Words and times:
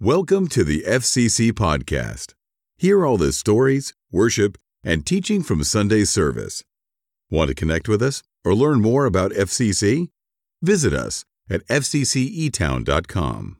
Welcome 0.00 0.46
to 0.50 0.62
the 0.62 0.84
FCC 0.86 1.50
Podcast. 1.50 2.34
Hear 2.76 3.04
all 3.04 3.16
the 3.16 3.32
stories, 3.32 3.94
worship, 4.12 4.56
and 4.84 5.04
teaching 5.04 5.42
from 5.42 5.64
Sunday 5.64 6.04
service. 6.04 6.62
Want 7.28 7.48
to 7.48 7.54
connect 7.56 7.88
with 7.88 8.00
us 8.00 8.22
or 8.44 8.54
learn 8.54 8.80
more 8.80 9.06
about 9.06 9.32
FCC? 9.32 10.10
Visit 10.62 10.94
us 10.94 11.24
at 11.50 11.66
fccetown.com. 11.66 13.56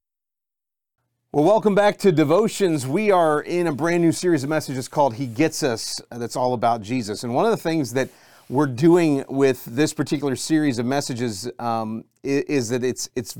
Well, 1.32 1.44
welcome 1.44 1.74
back 1.74 1.98
to 1.98 2.12
Devotions. 2.12 2.86
We 2.86 3.10
are 3.10 3.40
in 3.42 3.66
a 3.66 3.72
brand 3.72 4.04
new 4.04 4.12
series 4.12 4.44
of 4.44 4.48
messages 4.48 4.86
called 4.86 5.14
He 5.14 5.26
Gets 5.26 5.64
Us, 5.64 6.00
that's 6.12 6.36
all 6.36 6.54
about 6.54 6.82
Jesus. 6.82 7.24
And 7.24 7.34
one 7.34 7.46
of 7.46 7.50
the 7.50 7.56
things 7.56 7.94
that 7.94 8.10
we're 8.48 8.66
doing 8.66 9.24
with 9.28 9.64
this 9.64 9.92
particular 9.92 10.36
series 10.36 10.78
of 10.78 10.86
messages 10.86 11.50
um, 11.58 12.04
is, 12.22 12.68
that 12.68 12.84
it's, 12.84 13.10
it's 13.16 13.36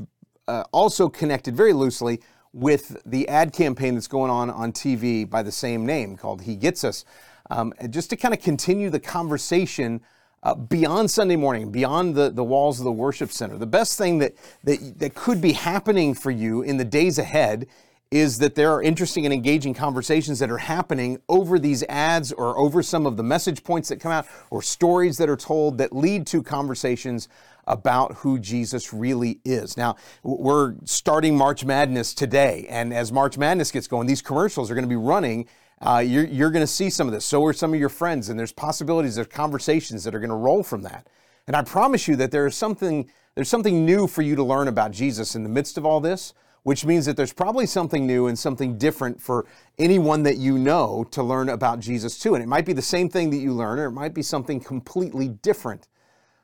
uh, 0.49 0.65
also 0.73 1.09
connected 1.09 1.57
very 1.57 1.73
loosely 1.73 2.21
with 2.59 3.00
the 3.06 3.29
ad 3.29 3.52
campaign 3.52 3.95
that's 3.95 4.09
going 4.09 4.30
on 4.30 4.50
on 4.50 4.72
TV 4.72 5.29
by 5.29 5.43
the 5.43 5.53
same 5.53 5.86
name 5.86 6.16
called 6.16 6.43
He 6.43 6.57
Gets 6.57 6.82
Us. 6.82 7.04
Um, 7.50 7.72
just 7.89 8.11
to 8.11 8.16
kind 8.16 8.35
of 8.35 8.43
continue 8.43 8.90
the 8.90 9.00
conversation 9.00 10.00
uh, 10.43 10.54
beyond 10.54 11.11
Sunday 11.11 11.36
morning, 11.36 11.71
beyond 11.71 12.14
the, 12.14 12.30
the 12.30 12.44
walls 12.44 12.79
of 12.79 12.85
the 12.85 12.93
worship 12.93 13.30
center. 13.30 13.57
The 13.57 13.66
best 13.66 13.96
thing 13.96 14.18
that, 14.18 14.35
that, 14.64 14.99
that 14.99 15.14
could 15.14 15.40
be 15.40 15.52
happening 15.52 16.14
for 16.14 16.30
you 16.30 16.63
in 16.63 16.76
the 16.76 16.85
days 16.85 17.18
ahead 17.18 17.66
is 18.11 18.39
that 18.39 18.54
there 18.54 18.72
are 18.72 18.82
interesting 18.82 19.26
and 19.26 19.35
engaging 19.35 19.75
conversations 19.75 20.39
that 20.39 20.50
are 20.50 20.58
happening 20.58 21.21
over 21.29 21.58
these 21.58 21.82
ads 21.85 22.32
or 22.32 22.57
over 22.57 22.82
some 22.82 23.07
of 23.07 23.18
the 23.18 23.22
message 23.22 23.62
points 23.62 23.90
that 23.90 24.00
come 24.00 24.12
out 24.12 24.26
or 24.50 24.62
stories 24.62 25.18
that 25.18 25.29
are 25.29 25.36
told 25.36 25.76
that 25.79 25.94
lead 25.94 26.26
to 26.26 26.43
conversations 26.43 27.29
about 27.66 28.14
who 28.14 28.39
Jesus 28.39 28.94
really 28.94 29.40
is. 29.44 29.76
Now, 29.76 29.96
we're 30.22 30.75
starting 30.85 31.36
March 31.36 31.66
Madness 31.66 32.14
today, 32.14 32.66
and 32.70 32.94
as 32.94 33.12
March 33.12 33.36
Madness 33.36 33.70
gets 33.70 33.86
going, 33.86 34.06
these 34.06 34.22
commercials 34.22 34.70
are 34.70 34.75
going 34.75 34.84
to 34.84 34.88
be 34.88 34.97
running. 34.97 35.47
Uh, 35.83 36.02
you're, 36.05 36.25
you're 36.25 36.50
going 36.50 36.62
to 36.62 36.66
see 36.66 36.88
some 36.88 37.06
of 37.06 37.12
this. 37.12 37.27
So 37.27 37.44
are 37.44 37.52
some 37.52 37.74
of 37.74 37.78
your 37.78 37.90
friends, 37.90 38.30
and 38.30 38.38
there's 38.38 38.52
possibilities, 38.52 39.16
there's 39.16 39.28
conversations 39.28 40.02
that 40.05 40.14
are 40.14 40.18
going 40.18 40.30
to 40.30 40.36
roll 40.36 40.62
from 40.62 40.80
that. 40.83 41.08
And 41.46 41.55
I 41.55 41.62
promise 41.62 42.08
you 42.08 42.16
that 42.16 42.30
there 42.30 42.46
is 42.46 42.56
something, 42.56 43.11
there's 43.34 43.50
something 43.50 43.84
new 43.84 44.06
for 44.06 44.22
you 44.22 44.34
to 44.34 44.42
learn 44.42 44.68
about 44.68 44.92
Jesus 44.92 45.34
in 45.34 45.42
the 45.42 45.48
midst 45.50 45.77
of 45.77 45.84
all 45.84 46.00
this 46.00 46.33
which 46.69 46.84
means 46.84 47.06
that 47.06 47.16
there's 47.16 47.33
probably 47.33 47.64
something 47.64 48.06
new 48.06 48.27
and 48.27 48.38
something 48.38 48.77
different 48.77 49.19
for 49.19 49.47
anyone 49.78 50.22
that 50.22 50.36
you 50.36 50.58
know 50.58 51.02
to 51.11 51.22
learn 51.22 51.48
about 51.48 51.80
Jesus 51.80 52.19
too. 52.19 52.34
And 52.34 52.44
it 52.44 52.47
might 52.47 52.66
be 52.66 52.74
the 52.74 52.83
same 52.83 53.08
thing 53.08 53.30
that 53.30 53.38
you 53.38 53.55
learn, 53.55 53.78
or 53.78 53.86
it 53.86 53.92
might 53.92 54.12
be 54.12 54.20
something 54.20 54.61
completely 54.61 55.28
different. 55.28 55.89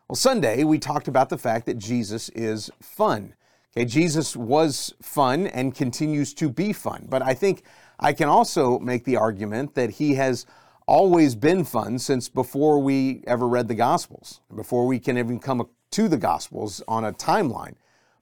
Well, 0.08 0.17
Sunday 0.17 0.64
we 0.64 0.78
talked 0.78 1.08
about 1.08 1.28
the 1.28 1.36
fact 1.36 1.67
that 1.67 1.77
Jesus 1.77 2.30
is 2.30 2.70
fun. 2.80 3.34
Okay, 3.77 3.84
Jesus 3.84 4.34
was 4.34 4.95
fun 5.02 5.47
and 5.48 5.75
continues 5.75 6.33
to 6.36 6.48
be 6.48 6.72
fun. 6.72 7.06
But 7.11 7.20
I 7.20 7.34
think 7.34 7.62
I 8.00 8.14
can 8.14 8.30
also 8.30 8.78
make 8.78 9.05
the 9.05 9.19
argument 9.19 9.75
that 9.75 9.91
he 9.91 10.14
has 10.14 10.47
always 10.86 11.34
been 11.34 11.64
fun 11.64 11.98
since 11.98 12.30
before 12.30 12.78
we 12.78 13.22
ever 13.27 13.47
read 13.47 13.69
the 13.69 13.75
Gospels, 13.75 14.41
before 14.56 14.86
we 14.86 14.98
can 14.98 15.19
even 15.19 15.39
come 15.39 15.69
to 15.91 16.08
the 16.08 16.17
Gospels 16.17 16.83
on 16.89 17.05
a 17.05 17.12
timeline. 17.12 17.75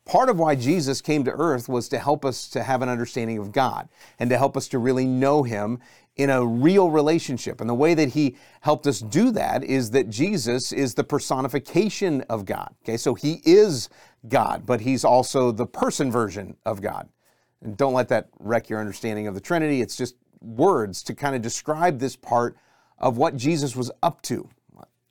Part 0.05 0.29
of 0.29 0.39
why 0.39 0.57
Jesus 0.57 1.01
came 1.01 1.25
to 1.25 1.31
earth 1.31 1.69
was 1.69 1.89
to 1.91 1.99
help 1.99 2.25
us 2.25 2.49
to 2.49 2.63
have 2.63 2.83
an 2.83 2.89
understanding 2.89 3.39
of 3.39 3.53
God 3.53 3.89
and 4.19 4.29
to 4.31 4.39
help 4.39 4.57
us 4.57 4.67
to 4.69 4.79
really 4.79 5.07
know 5.07 5.45
Him 5.45 5.79
in 6.17 6.29
a 6.29 6.45
real 6.45 6.91
relationship. 6.91 7.61
And 7.61 7.71
the 7.71 7.75
way 7.75 7.95
that 7.95 8.11
He 8.11 8.37
helped 8.63 8.87
us 8.87 9.01
do 9.01 9.31
that 9.31 9.63
is 9.63 9.91
that 9.93 10.11
Jesus 10.11 10.73
is 10.73 10.95
the 10.95 11.05
personification 11.05 12.23
of 12.23 12.45
God. 12.45 12.75
Okay, 12.83 12.97
so 12.97 13.15
He 13.15 13.41
is 13.45 13.89
God, 14.29 14.67
but 14.67 14.81
He's 14.81 15.05
also 15.05 15.53
the 15.53 15.67
person 15.67 16.11
version 16.11 16.57
of 16.67 16.83
God. 16.83 17.09
And 17.63 17.77
don't 17.77 17.95
let 17.95 18.09
that 18.09 18.29
wreck 18.41 18.69
your 18.69 18.81
understanding 18.81 19.29
of 19.29 19.35
the 19.35 19.41
Trinity. 19.41 19.81
It's 19.81 19.97
just 19.97 20.17
words 20.41 21.05
to 21.05 21.15
kind 21.15 21.37
of 21.37 21.43
describe 21.43 22.01
this 22.01 22.17
part 22.17 22.57
of 22.99 23.17
what 23.17 23.37
Jesus 23.37 23.77
was 23.77 23.91
up 24.03 24.21
to. 24.23 24.49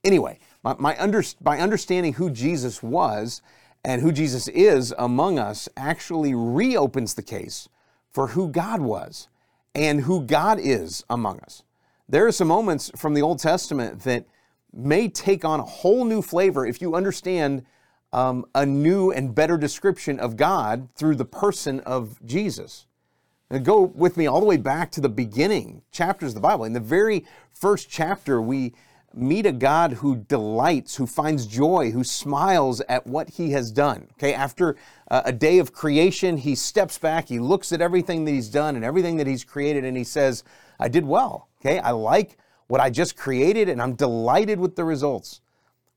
Anyway, 0.03 0.39
my, 0.63 0.75
my, 0.79 0.99
under, 0.99 1.23
my 1.43 1.59
understanding 1.59 2.13
who 2.13 2.29
Jesus 2.29 2.81
was 2.81 3.41
and 3.83 4.01
who 4.01 4.11
Jesus 4.11 4.47
is 4.49 4.93
among 4.97 5.39
us 5.39 5.67
actually 5.75 6.33
reopens 6.33 7.13
the 7.13 7.23
case 7.23 7.67
for 8.11 8.27
who 8.27 8.47
God 8.47 8.81
was 8.81 9.27
and 9.73 10.01
who 10.01 10.21
God 10.21 10.59
is 10.59 11.03
among 11.09 11.39
us. 11.39 11.63
There 12.07 12.27
are 12.27 12.31
some 12.31 12.49
moments 12.49 12.91
from 12.95 13.13
the 13.13 13.21
Old 13.21 13.39
Testament 13.39 14.01
that 14.01 14.25
may 14.73 15.07
take 15.07 15.43
on 15.45 15.59
a 15.59 15.65
whole 15.65 16.05
new 16.05 16.21
flavor 16.21 16.65
if 16.65 16.81
you 16.81 16.95
understand 16.95 17.65
um, 18.13 18.45
a 18.53 18.65
new 18.65 19.11
and 19.11 19.33
better 19.33 19.57
description 19.57 20.19
of 20.19 20.35
God 20.35 20.89
through 20.95 21.15
the 21.15 21.25
person 21.25 21.79
of 21.81 22.23
Jesus. 22.25 22.85
Now 23.49 23.59
go 23.59 23.81
with 23.81 24.17
me 24.17 24.27
all 24.27 24.39
the 24.39 24.45
way 24.45 24.57
back 24.57 24.91
to 24.91 25.01
the 25.01 25.09
beginning 25.09 25.81
chapters 25.91 26.31
of 26.31 26.35
the 26.35 26.41
Bible. 26.41 26.65
In 26.65 26.73
the 26.73 26.79
very 26.79 27.25
first 27.53 27.89
chapter, 27.89 28.41
we 28.41 28.73
meet 29.13 29.45
a 29.45 29.51
God 29.51 29.93
who 29.93 30.15
delights, 30.15 30.95
who 30.95 31.05
finds 31.05 31.45
joy, 31.45 31.91
who 31.91 32.03
smiles 32.03 32.81
at 32.81 33.05
what 33.05 33.31
he 33.31 33.51
has 33.51 33.71
done. 33.71 34.07
Okay, 34.13 34.33
after 34.33 34.75
uh, 35.09 35.21
a 35.25 35.31
day 35.31 35.59
of 35.59 35.73
creation, 35.73 36.37
he 36.37 36.55
steps 36.55 36.97
back, 36.97 37.27
he 37.27 37.39
looks 37.39 37.71
at 37.71 37.81
everything 37.81 38.25
that 38.25 38.31
he's 38.31 38.49
done 38.49 38.75
and 38.75 38.85
everything 38.85 39.17
that 39.17 39.27
he's 39.27 39.43
created, 39.43 39.83
and 39.85 39.97
he 39.97 40.03
says, 40.03 40.43
I 40.79 40.87
did 40.87 41.05
well. 41.05 41.49
Okay, 41.59 41.79
I 41.79 41.91
like 41.91 42.37
what 42.67 42.81
I 42.81 42.89
just 42.89 43.15
created, 43.17 43.69
and 43.69 43.81
I'm 43.81 43.93
delighted 43.93 44.59
with 44.59 44.75
the 44.75 44.83
results. 44.83 45.41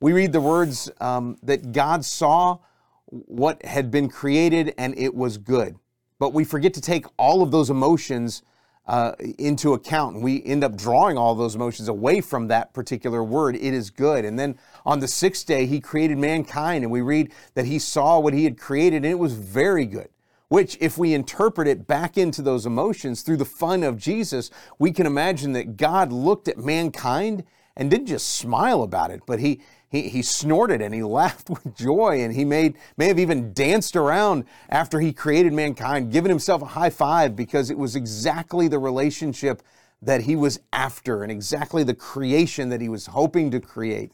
We 0.01 0.13
read 0.13 0.33
the 0.33 0.41
words 0.41 0.91
um, 1.01 1.39
that 1.43 1.73
God 1.73 2.05
saw 2.05 2.59
what 3.07 3.65
had 3.65 3.91
been 3.91 4.09
created 4.09 4.75
and 4.77 4.97
it 4.99 5.15
was 5.15 5.39
good. 5.39 5.77
But 6.19 6.33
we 6.33 6.45
forget 6.45 6.75
to 6.75 6.81
take 6.81 7.07
all 7.17 7.43
of 7.43 7.51
those 7.51 7.71
emotions 7.71 8.43
uh, 8.87 9.13
into 9.39 9.73
account. 9.73 10.17
And 10.17 10.25
we 10.25 10.43
end 10.45 10.63
up 10.65 10.77
drawing 10.77 11.17
all 11.17 11.35
those 11.35 11.55
emotions 11.55 11.89
away 11.89 12.21
from 12.21 12.49
that 12.49 12.73
particular 12.75 13.23
word. 13.25 13.57
It 13.57 13.75
is 13.75 13.91
good. 13.91 14.25
And 14.25 14.39
then 14.39 14.59
on 14.85 15.01
the 15.01 15.09
sixth 15.09 15.47
day, 15.47 15.67
he 15.67 15.81
created 15.81 16.19
mankind, 16.19 16.85
and 16.85 16.93
we 16.93 17.01
read 17.01 17.33
that 17.55 17.67
he 17.67 17.79
saw 17.79 18.19
what 18.19 18.35
he 18.35 18.45
had 18.45 18.59
created, 18.59 18.97
and 18.97 19.07
it 19.07 19.19
was 19.19 19.33
very 19.35 19.87
good. 19.87 20.09
Which, 20.49 20.77
if 20.81 20.99
we 20.99 21.15
interpret 21.15 21.67
it 21.67 21.87
back 21.87 22.19
into 22.19 22.43
those 22.43 22.67
emotions 22.67 23.23
through 23.23 23.39
the 23.39 23.45
fun 23.45 23.83
of 23.83 23.97
Jesus, 23.97 24.51
we 24.79 24.93
can 24.93 25.07
imagine 25.07 25.53
that 25.53 25.77
God 25.77 26.13
looked 26.13 26.49
at 26.49 26.59
mankind 26.59 27.45
and 27.77 27.91
didn't 27.91 28.07
just 28.07 28.29
smile 28.37 28.83
about 28.83 29.11
it, 29.11 29.23
but 29.27 29.41
he, 29.41 29.61
he, 29.95 30.09
he 30.09 30.23
snorted 30.23 30.83
and 30.83 30.93
he 30.93 31.05
laughed 31.05 31.49
with 31.51 31.77
joy 31.77 32.21
and 32.23 32.35
he 32.35 32.45
made, 32.45 32.77
may 32.97 33.07
have 33.07 33.19
even 33.19 33.53
danced 33.53 33.95
around 33.95 34.45
after 34.69 34.99
he 34.99 35.13
created 35.13 35.53
mankind, 35.53 36.11
giving 36.11 36.31
himself 36.31 36.63
a 36.63 36.67
high 36.67 36.91
five 36.91 37.37
because 37.37 37.71
it 37.71 37.79
was 37.79 37.95
exactly 37.95 38.67
the 38.67 38.79
relationship 38.79 39.63
that 40.03 40.23
he 40.23 40.35
was 40.35 40.59
after 40.73 41.23
and 41.23 41.31
exactly 41.31 41.85
the 41.85 41.95
creation 41.95 42.69
that 42.71 42.81
he 42.81 42.89
was 42.89 43.07
hoping 43.07 43.53
to 43.53 43.61
create. 43.61 44.11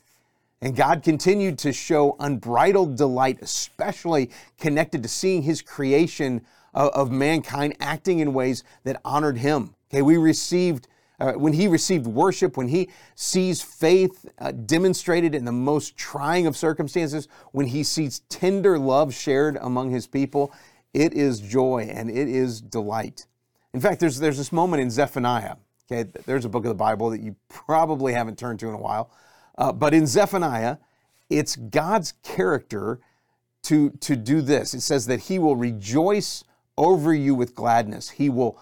And 0.61 0.77
God 0.77 1.03
continued 1.03 1.59
to 1.61 1.73
show 1.73 2.15
unbridled 2.21 2.97
delight, 2.97 3.39
especially 3.41 4.31
connected 4.59 5.03
to 5.03 5.09
seeing 5.09 5.43
his 5.43 5.63
creation 5.63 6.43
of, 6.75 6.91
of 6.91 7.11
mankind 7.11 7.75
acting 7.81 8.19
in 8.19 8.35
ways 8.35 8.63
that 8.85 9.01
honored 9.03 9.39
him. 9.39 9.75
Okay, 9.91 10.03
we 10.03 10.19
received 10.19 10.87
uh, 11.21 11.33
when 11.33 11.53
he 11.53 11.69
received 11.69 12.07
worship, 12.07 12.57
when 12.57 12.69
he 12.69 12.89
sees 13.15 13.61
faith 13.61 14.27
uh, 14.39 14.53
demonstrated 14.53 15.35
in 15.35 15.45
the 15.45 15.53
most 15.53 15.97
trying 15.97 16.47
of 16.47 16.57
circumstances, 16.57 17.29
when 17.53 17.67
he 17.67 17.83
sees 17.83 18.21
tender 18.29 18.79
love 18.79 19.15
shared 19.15 19.59
among 19.61 19.91
his 19.91 20.07
people, 20.07 20.53
it 20.95 21.13
is 21.13 21.41
joy 21.41 21.89
and 21.93 22.11
it 22.11 22.29
is 22.29 22.61
delight. 22.61 23.27
In 23.75 23.81
fact, 23.81 24.01
there's, 24.01 24.19
there's 24.19 24.39
this 24.39 24.51
moment 24.51 24.83
in 24.83 24.91
Zephaniah. 24.91 25.57
Okay, 25.91 26.11
there's 26.25 26.45
a 26.45 26.49
book 26.49 26.65
of 26.65 26.69
the 26.69 26.75
Bible 26.75 27.11
that 27.11 27.21
you 27.21 27.37
probably 27.49 28.13
haven't 28.13 28.39
turned 28.39 28.59
to 28.61 28.69
in 28.69 28.75
a 28.75 28.81
while. 28.81 29.11
Uh, 29.59 29.73
but 29.73 29.93
in 29.93 30.07
Zephaniah, 30.07 30.79
it's 31.29 31.57
God's 31.57 32.15
character 32.23 33.01
to, 33.65 33.91
to 33.91 34.17
do 34.17 34.41
this. 34.41 34.73
It 34.73 34.81
says 34.81 35.07
that 35.07 35.21
he 35.21 35.39
will 35.39 35.57
rejoice 35.57 36.45
over 36.79 37.13
you 37.13 37.35
with 37.35 37.55
gladness. 37.55 38.09
He 38.09 38.31
will 38.31 38.59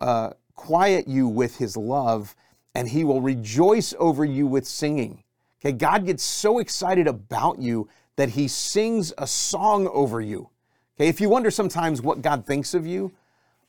uh, 0.00 0.30
quiet 0.60 1.08
you 1.08 1.26
with 1.26 1.56
his 1.56 1.74
love, 1.74 2.36
and 2.74 2.86
he 2.86 3.02
will 3.02 3.22
rejoice 3.22 3.94
over 3.98 4.26
you 4.26 4.46
with 4.46 4.66
singing. 4.66 5.24
Okay, 5.60 5.72
God 5.72 6.04
gets 6.04 6.22
so 6.22 6.58
excited 6.58 7.06
about 7.06 7.58
you 7.60 7.88
that 8.16 8.30
he 8.30 8.46
sings 8.46 9.10
a 9.16 9.26
song 9.26 9.88
over 9.88 10.20
you. 10.20 10.50
Okay, 10.96 11.08
if 11.08 11.18
you 11.18 11.30
wonder 11.30 11.50
sometimes 11.50 12.02
what 12.02 12.20
God 12.20 12.44
thinks 12.44 12.74
of 12.74 12.86
you, 12.86 13.10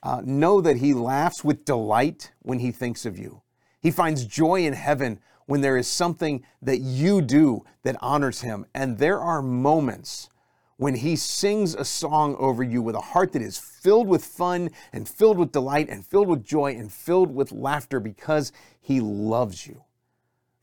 uh, 0.04 0.22
know 0.26 0.60
that 0.60 0.78
he 0.78 0.94
laughs 0.94 1.46
with 1.46 1.64
delight 1.64 2.32
when 2.42 2.60
he 2.60 2.72
thinks 2.72 3.06
of 3.06 3.18
you. 3.18 3.42
He 3.80 3.90
finds 3.90 4.26
joy 4.26 4.66
in 4.66 4.74
heaven 4.74 5.20
when 5.46 5.62
there 5.62 5.78
is 5.78 5.88
something 5.88 6.44
that 6.62 6.80
you 6.80 7.22
do 7.22 7.64
that 7.84 7.96
honors 8.02 8.42
him. 8.42 8.66
And 8.76 8.98
there 8.98 9.22
are 9.22 9.42
moments 9.42 10.30
when 10.82 10.96
he 10.96 11.16
sings 11.16 11.76
a 11.76 11.86
song 11.86 12.36
over 12.40 12.64
you 12.64 12.82
with 12.82 12.96
a 12.96 13.00
heart 13.00 13.34
that 13.34 13.42
is 13.44 13.56
filled 13.56 14.08
with 14.08 14.26
fun 14.26 14.68
and 14.92 15.08
filled 15.08 15.38
with 15.38 15.52
delight 15.52 15.88
and 15.88 16.04
filled 16.04 16.28
with 16.28 16.44
joy 16.44 16.72
and 16.72 16.92
filled 16.92 17.36
with 17.36 17.52
laughter 17.52 18.00
because 18.00 18.52
he 18.82 19.00
loves 19.00 19.68
you. 19.68 19.84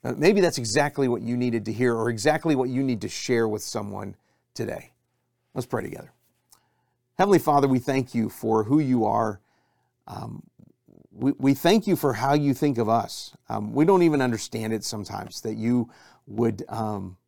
Now, 0.03 0.17
maybe 0.19 0.41
that's 0.41 0.59
exactly 0.59 1.07
what 1.07 1.23
you 1.23 1.37
needed 1.37 1.65
to 1.67 1.73
hear 1.73 1.95
or 1.95 2.11
exactly 2.11 2.57
what 2.57 2.69
you 2.69 2.83
need 2.83 3.01
to 3.03 3.09
share 3.09 3.47
with 3.47 3.63
someone 3.63 4.17
today. 4.55 4.91
Let's 5.55 5.69
pray 5.69 5.85
together. 5.85 6.11
Heavenly 7.17 7.39
Father, 7.39 7.69
we 7.69 7.79
thank 7.79 8.13
you 8.13 8.29
for 8.29 8.65
who 8.65 8.81
you 8.81 9.05
are. 9.05 9.39
Um, 10.09 10.43
we, 11.13 11.31
we 11.39 11.55
thank 11.55 11.87
you 11.87 11.95
for 11.95 12.15
how 12.15 12.35
you 12.35 12.55
think 12.55 12.79
of 12.79 12.89
us. 12.89 13.37
Um, 13.49 13.73
we 13.73 13.85
don't 13.85 14.03
even 14.03 14.21
understand 14.21 14.73
it 14.73 14.83
sometimes 14.83 15.43
that 15.43 15.55
you 15.55 15.91
would, 16.27 16.65
um, 16.69 17.19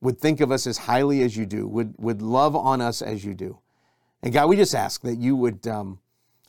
would 0.00 0.18
think 0.18 0.40
of 0.40 0.50
us 0.52 0.66
as 0.66 0.78
highly 0.78 1.22
as 1.22 1.36
you 1.36 1.46
do, 1.46 1.66
would, 1.66 1.94
would 1.98 2.22
love 2.22 2.54
on 2.54 2.80
us 2.80 3.02
as 3.02 3.24
you 3.24 3.34
do. 3.34 3.58
And 4.22 4.32
God, 4.32 4.48
we 4.48 4.56
just 4.56 4.74
ask 4.74 5.02
that 5.02 5.16
you 5.16 5.36
would 5.36 5.66
um, 5.66 5.98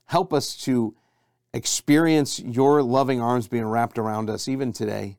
help 0.05 0.33
us 0.33 0.55
to 0.63 0.95
experience 1.53 2.39
your 2.39 2.83
loving 2.83 3.21
arms 3.21 3.47
being 3.47 3.65
wrapped 3.65 3.97
around 3.97 4.29
us 4.29 4.47
even 4.47 4.71
today. 4.71 5.17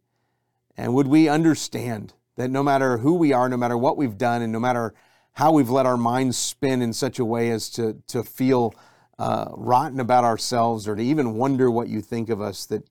And 0.76 0.94
would 0.94 1.08
we 1.08 1.28
understand 1.28 2.14
that 2.36 2.50
no 2.50 2.62
matter 2.62 2.98
who 2.98 3.14
we 3.14 3.32
are, 3.32 3.48
no 3.48 3.56
matter 3.56 3.76
what 3.76 3.96
we've 3.96 4.16
done, 4.16 4.42
and 4.42 4.52
no 4.52 4.60
matter 4.60 4.94
how 5.32 5.52
we've 5.52 5.70
let 5.70 5.86
our 5.86 5.96
minds 5.96 6.36
spin 6.36 6.82
in 6.82 6.92
such 6.92 7.18
a 7.18 7.24
way 7.24 7.50
as 7.50 7.68
to, 7.70 8.00
to 8.08 8.22
feel 8.22 8.74
uh, 9.18 9.46
rotten 9.56 9.98
about 9.98 10.24
ourselves 10.24 10.86
or 10.86 10.94
to 10.94 11.02
even 11.02 11.34
wonder 11.34 11.70
what 11.70 11.88
you 11.88 12.00
think 12.00 12.28
of 12.28 12.40
us, 12.40 12.66
that 12.66 12.88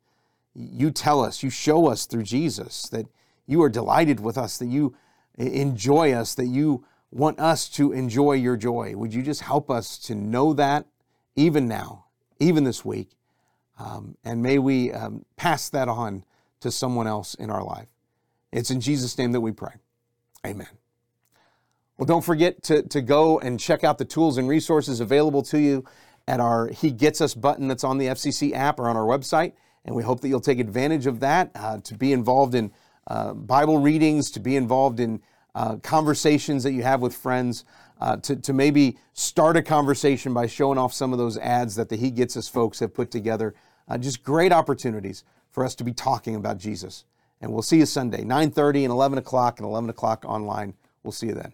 you 0.54 0.92
tell 0.92 1.24
us, 1.24 1.44
you 1.44 1.50
show 1.50 1.88
us 1.88 2.06
through 2.06 2.24
Jesus, 2.24 2.90
that 2.90 3.06
you 3.46 3.62
are 3.62 3.70
delighted 3.70 4.20
with 4.20 4.38
us, 4.38 4.58
that 4.58 4.68
you 4.68 4.96
enjoy 5.38 6.14
us, 6.14 6.36
that 6.36 6.48
you 6.48 6.86
want 7.12 7.40
us 7.40 7.70
to 7.70 7.92
enjoy 7.92 8.34
your 8.34 8.58
joy. 8.58 8.96
Would 8.96 9.14
you 9.14 9.22
just 9.22 9.42
help 9.42 9.70
us 9.70 9.98
to 10.00 10.16
know 10.16 10.54
that 10.54 10.86
even 11.36 11.68
now, 11.68 12.06
even 12.40 12.64
this 12.64 12.84
week? 12.84 13.12
Um, 13.80 14.18
and 14.24 14.42
may 14.42 14.58
we 14.58 14.92
um, 14.92 15.26
pass 15.36 15.70
that 15.70 15.88
on 15.88 16.24
to 16.62 16.72
someone 16.72 17.08
else 17.08 17.36
in 17.36 17.50
our 17.50 17.64
life. 17.64 17.88
It's 18.52 18.72
in 18.72 18.82
Jesus' 18.82 19.18
name 19.18 19.32
that 19.34 19.42
we 19.42 19.52
pray. 19.52 19.74
Amen. 20.46 20.68
Well, 21.98 22.06
don't 22.06 22.24
forget 22.24 22.64
to, 22.64 22.84
to 22.84 23.02
go 23.02 23.40
and 23.40 23.60
check 23.60 23.84
out 23.84 23.98
the 23.98 24.06
tools 24.06 24.38
and 24.38 24.48
resources 24.48 25.00
available 25.00 25.42
to 25.44 25.60
you 25.60 25.84
at 26.28 26.40
our 26.40 26.68
He 26.68 26.92
Gets 26.92 27.22
Us 27.22 27.34
button 27.34 27.68
that's 27.68 27.84
on 27.84 27.98
the 27.98 28.08
FCC 28.08 28.54
app 28.54 28.80
or 28.80 28.88
on 28.88 28.96
our 28.96 29.06
website. 29.06 29.54
And 29.86 29.96
we 29.96 30.04
hope 30.04 30.22
that 30.22 30.28
you'll 30.28 30.42
take 30.42 30.60
advantage 30.60 31.06
of 31.06 31.22
that 31.22 31.52
uh, 31.56 31.80
to 31.80 31.96
be 31.96 32.14
involved 32.14 32.56
in 32.56 32.72
uh, 33.08 33.34
Bible 33.34 33.80
readings, 33.80 34.32
to 34.32 34.40
be 34.40 34.56
involved 34.56 35.00
in 35.00 35.22
uh, 35.56 35.78
conversations 35.78 36.64
that 36.64 36.74
you 36.74 36.84
have 36.84 37.02
with 37.02 37.16
friends, 37.16 37.66
uh, 38.00 38.18
to, 38.18 38.36
to 38.36 38.54
maybe 38.54 38.98
start 39.14 39.58
a 39.58 39.62
conversation 39.62 40.34
by 40.34 40.46
showing 40.46 40.78
off 40.78 40.94
some 40.94 41.12
of 41.14 41.18
those 41.18 41.38
ads 41.38 41.76
that 41.76 41.90
the 41.90 41.96
He 41.96 42.12
Gets 42.12 42.38
Us 42.38 42.48
folks 42.48 42.80
have 42.80 42.94
put 42.94 43.10
together. 43.10 43.56
Uh, 43.88 43.98
just 43.98 44.24
great 44.24 44.52
opportunities 44.52 45.24
for 45.50 45.66
us 45.66 45.74
to 45.76 45.84
be 45.84 45.94
talking 45.94 46.36
about 46.36 46.58
Jesus. 46.58 47.06
And 47.42 47.52
we'll 47.52 47.62
see 47.64 47.78
you 47.78 47.86
Sunday, 47.86 48.24
9.30 48.24 48.84
and 48.84 48.92
11 48.92 49.18
o'clock 49.18 49.60
and 49.60 49.68
11 49.68 49.90
o'clock 49.90 50.26
online. 50.26 50.74
We'll 51.04 51.12
see 51.12 51.28
you 51.28 51.34
then. 51.34 51.54